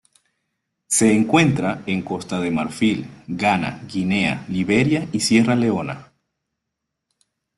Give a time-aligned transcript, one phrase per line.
[0.87, 6.11] Se encuentra en Costa de Marfil, Ghana, Guinea, Liberia y Sierra Leona.